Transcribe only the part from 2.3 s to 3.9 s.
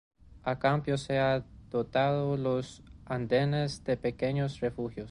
los andenes